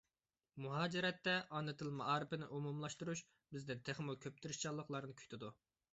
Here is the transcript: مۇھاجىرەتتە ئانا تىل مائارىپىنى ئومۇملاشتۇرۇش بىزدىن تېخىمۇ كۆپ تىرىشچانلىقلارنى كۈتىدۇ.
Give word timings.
مۇھاجىرەتتە 0.63 1.35
ئانا 1.57 1.75
تىل 1.81 1.91
مائارىپىنى 1.99 2.49
ئومۇملاشتۇرۇش 2.57 3.23
بىزدىن 3.57 3.85
تېخىمۇ 3.91 4.17
كۆپ 4.25 4.45
تىرىشچانلىقلارنى 4.47 5.17
كۈتىدۇ. 5.21 5.57